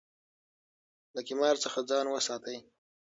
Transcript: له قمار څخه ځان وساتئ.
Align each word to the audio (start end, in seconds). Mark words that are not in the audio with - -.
له 1.15 1.21
قمار 1.27 1.55
څخه 1.63 1.79
ځان 1.89 2.05
وساتئ. 2.09 2.57